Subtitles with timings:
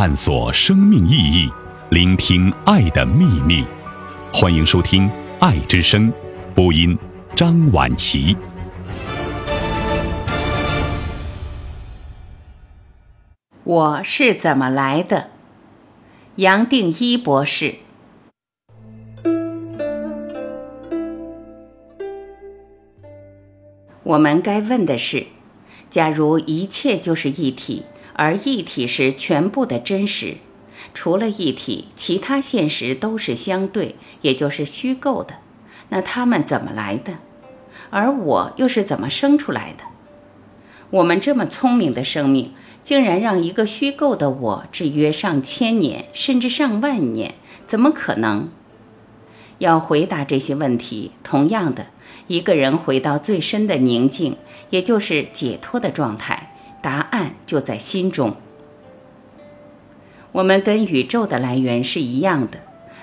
[0.00, 1.50] 探索生命意义，
[1.90, 3.64] 聆听爱的秘密。
[4.32, 5.08] 欢迎收听
[5.40, 6.08] 《爱之声》，
[6.54, 6.96] 播音
[7.34, 8.36] 张婉琪。
[13.64, 15.30] 我是怎么来的？
[16.36, 17.74] 杨定一博士。
[24.04, 25.26] 我们该问的是：
[25.90, 27.82] 假如一切就是一体？
[28.18, 30.38] 而一体是全部的真实，
[30.92, 35.36] 除了一体，其他现实都是相对，也就是虚构的。
[35.90, 37.18] 那它们怎么来的？
[37.90, 39.84] 而我又是怎么生出来的？
[40.90, 47.34] 我们这么聪明的生命，竟然让一个虚构的我制约上千年，甚至上万年，
[47.68, 48.48] 怎么可能？
[49.58, 51.86] 要回答这些问题，同样的，
[52.26, 54.36] 一个人回到最深的宁静，
[54.70, 56.56] 也就是解脱的状态。
[56.80, 58.36] 答案就在心中。
[60.32, 62.58] 我们跟宇宙的来源是一样的，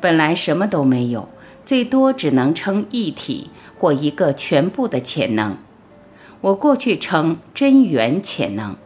[0.00, 1.28] 本来什么都没有，
[1.64, 5.56] 最多只能称一体或一个全部的潜能。
[6.42, 8.76] 我过去称真元潜能。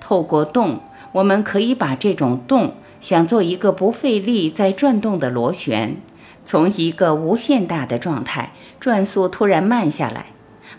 [0.00, 0.80] 透过动，
[1.12, 5.96] 我们可以把这种动想做一个不费力在转动的螺旋，
[6.44, 10.26] 从一个无限大的状态转速突然慢下来。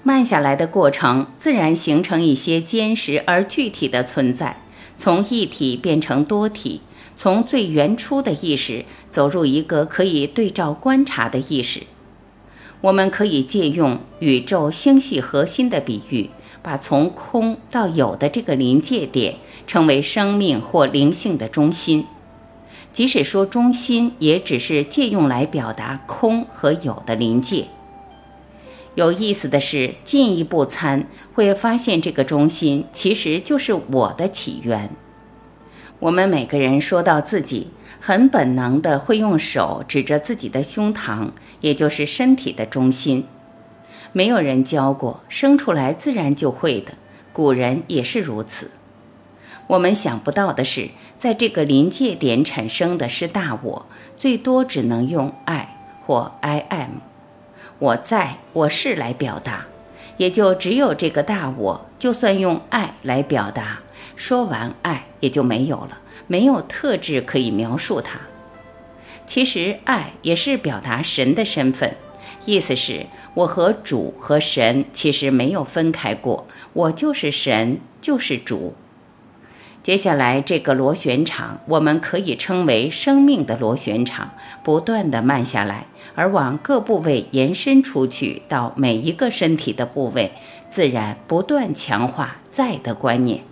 [0.04, 4.62] 慢下来的过程，自然形成一些坚实而具体的存在，
[4.98, 6.82] 从一体变成多体，
[7.16, 11.84] 从最原初的意识走入一个可以对照观察的意识。
[12.82, 16.30] 我们可以借用宇宙星系核心的比喻，
[16.62, 19.36] 把从空到有的这个临界点
[19.68, 22.06] 称为生命或灵性的中心。
[22.94, 27.66] 即使说中心，也只是借用来表达空和有的临界。
[28.96, 34.90] 有意思的是，进一步参会发现，这个中心其实就是我的起源。
[36.00, 37.68] 我们每个人说到自己，
[38.00, 41.30] 很本能的会用手指着自己的胸膛，
[41.62, 43.26] 也就是身体的中心。
[44.12, 46.94] 没有人教过，生出来自然就会的。
[47.32, 48.72] 古人也是如此。
[49.68, 53.86] 我们想不到的是，在这个临界点产生的是大我，
[54.18, 57.09] 最多只能用爱或 I am。
[57.80, 59.66] 我在我是来表达，
[60.18, 61.86] 也就只有这个大我。
[61.98, 63.80] 就算用爱来表达，
[64.18, 65.98] 说完爱也就没有了，
[66.28, 68.20] 没有特质可以描述它。
[69.26, 71.96] 其实爱也是表达神的身份，
[72.46, 78.76] 意思是我和主和神其实没有分开过，我就是神，就是主。
[79.82, 84.32] 接下来这个螺旋场，我们可以称为生命的螺旋场，
[84.64, 85.86] 不断的慢下来，
[86.20, 90.34] 而往各部位延伸出去，到每一个身体的部位，
[90.70, 93.46] 自然不断强化在的观念。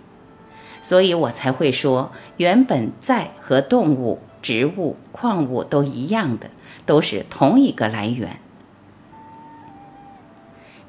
[0.82, 6.50] 所以我才会说，原本在和动物、植物、矿物都一样的，
[6.84, 8.38] 都是同一个来源。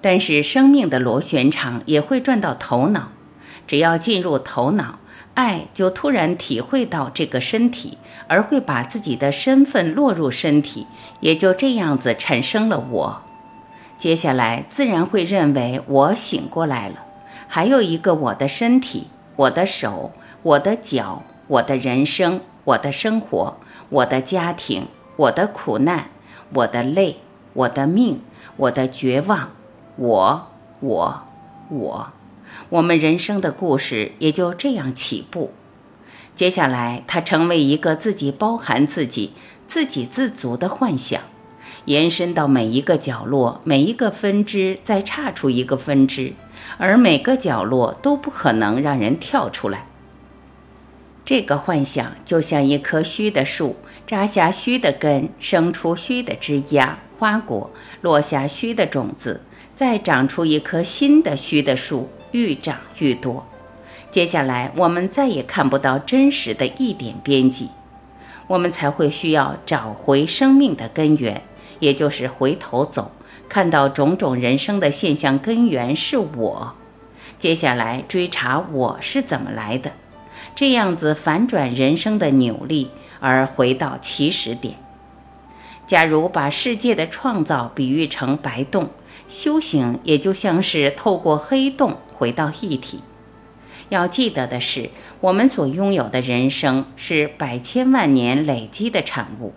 [0.01, 3.13] 但是生命的螺旋场也会转到头脑，
[3.66, 5.00] 只要进入头脑。
[5.39, 10.85] 爱就突然体会到这个身体，而会把自己的身份落入身体，
[11.22, 13.22] 也就这样子产生了我。
[13.97, 16.95] 接下来自然会认为我醒过来了，
[17.47, 19.07] 还有一个我的身体、
[19.38, 20.11] 我的手、
[20.44, 23.55] 我的脚、我的人生、我的生活、
[23.88, 26.09] 我的家庭、我的苦难、
[26.53, 27.17] 我的累、
[27.53, 28.19] 我的命、
[28.57, 29.51] 我的绝望，
[29.95, 30.47] 我，
[30.81, 31.22] 我，
[31.69, 32.19] 我。
[32.69, 35.52] 我们人生的故事也就这样起步，
[36.35, 39.34] 接下来它成为一个自己包含自己、
[39.66, 41.19] 自给自足的幻想，
[41.85, 46.34] 延伸到每一个角落、每一个分支，再岔出一个分支，
[46.78, 49.88] 而每个角落都不可能让人跳出来。
[51.25, 57.72] 这个幻想就像一棵虚的树，扎下虚的根，生出虚的枝桠、花果，
[58.02, 59.41] 落下虚的种子，
[59.74, 62.09] 再长出一棵新的虚的树。
[62.31, 63.46] 愈长愈多，
[64.11, 67.70] 接下来我们再也看不到真实的一点边际，
[68.47, 71.41] 我们才会需要找回生命的根源，
[71.79, 73.11] 也就是回头走，
[73.47, 76.73] 看到种种人生的现象根源是我。
[77.37, 79.91] 接下来追查我是怎么来的，
[80.55, 82.90] 这样子反转人生的扭力，
[83.20, 84.76] 而回到起始点。
[85.87, 88.90] 假如把世界的创造比喻成白洞，
[89.28, 91.97] 修行也就像是透过黑洞。
[92.19, 92.99] 回到一体，
[93.87, 94.89] 要记得的是，
[95.21, 99.53] 我们所拥有的人生是百千万年累积的产物。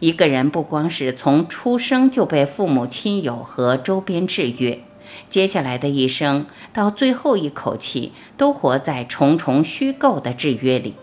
[0.00, 4.80] 一个人不光是从出生就被父母亲友和周边制约，
[5.28, 10.94] 接下来的一生到最后一口气，都活在重重虚构的制约里。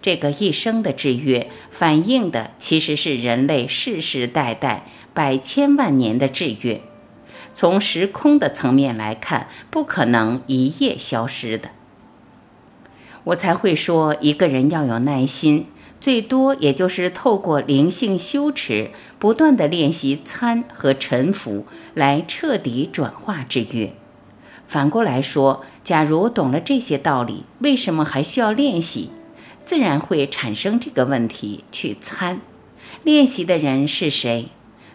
[0.00, 6.80] 这个一生的制约，反映的其实是人类世世代代、百千万年的制约。
[7.60, 11.68] 从时空的层面来看，不可能一夜消失的。
[13.24, 15.66] 我才会说，一个人要有耐心，
[16.00, 23.92] 最多也就是透过灵性修持，不断的练习参和沉浮，来彻底转化制约。
[24.66, 29.10] 反过来说，假如懂了这些道理，为什么还需要练习？
[29.66, 32.40] 自然会产生这个问题：去参
[33.04, 34.48] 练习的人是谁？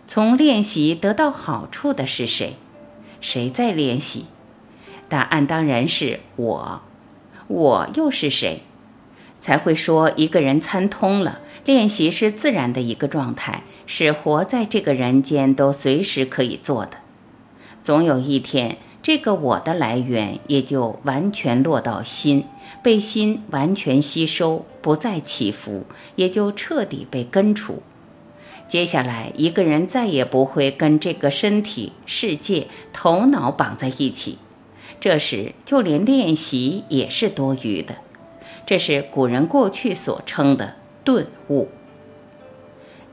[0.07, 2.55] 从练习得到好处的是谁？
[3.21, 4.25] 谁在练习？
[5.09, 6.81] 答案当然是我。
[7.47, 8.61] 我又是谁？
[9.39, 16.97] 才会说一个人参通了，练习是自然的一个状态，是活在这个人间都随时可以做的。
[17.83, 18.77] 总有一天。
[19.03, 22.45] 这个我的来源也就完全落到心，
[22.81, 25.85] 被心完全吸收，不再起伏，
[26.15, 27.83] 也就彻底被根除。
[28.67, 34.39] 接下来，一个人再也不会跟这个身体、世界、头脑绑在一起。
[34.99, 37.95] 这时，就连练习也是多余的。
[38.65, 41.69] 这是古人过去所称的顿悟。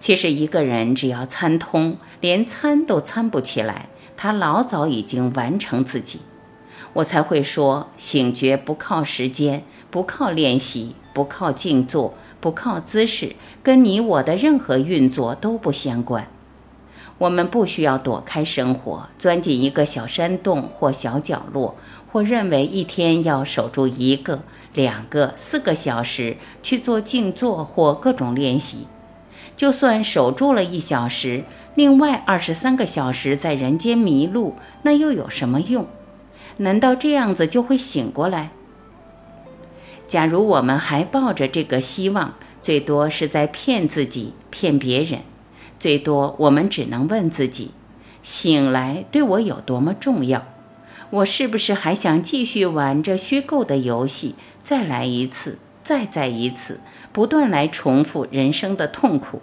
[0.01, 3.89] 其实，一个人只要参通，连参都参不起来。
[4.17, 6.21] 他老早已经完成自己，
[6.95, 16.27] 我才会说醒觉不靠时间，不靠练习，不靠静坐，不靠姿势，跟你我的任何运作都不相关。
[17.19, 21.77] 我们不需要躲开生活，钻进一个小山洞或小角落，
[22.11, 24.43] 或认为一天要守住一个、
[24.75, 28.89] 两个、四个小时去做静坐或各种练习。
[29.57, 31.45] 就算守住了一小时。
[31.75, 35.87] 另外二十三个小时在人间迷路，那又有什么用？
[36.59, 38.51] 难道这样子就会醒过来？
[40.13, 45.21] 假如我们还抱着这个希望，最多是在骗自己、骗别人。
[45.79, 47.71] 最多我们只能问自己：
[48.23, 50.45] 醒来对我有多么重要？
[51.09, 54.35] 我是不是还想继续玩这虚构的游戏？
[54.63, 56.81] 再来一次，再再一次，
[57.11, 59.41] 不断来重复人生的痛苦。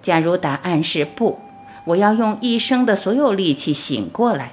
[0.00, 1.40] 假如答案是不，
[1.84, 4.52] 我要用一生的所有力气醒过来，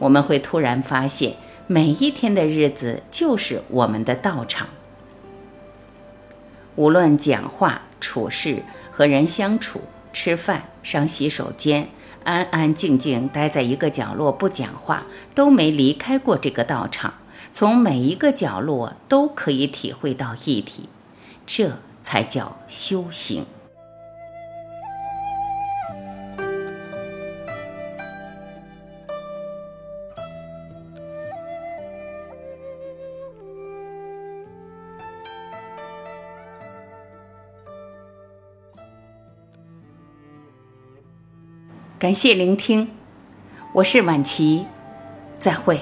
[0.00, 1.34] 我们会突然发现，
[1.70, 4.68] 每一天的日子就是我们的道场。
[6.76, 11.90] 无论讲话、处事、和人相处、吃饭、上洗手间，
[12.24, 15.02] 安安静静待在一个角落不讲话，
[15.34, 17.12] 都没离开过这个道场。
[17.52, 20.88] 从每一个角落都可以体会到一体，
[21.46, 21.72] 这
[22.02, 23.44] 才叫修行。
[41.98, 42.86] 感谢聆听，
[43.72, 44.64] 我是晚琪，
[45.40, 45.80] 再会。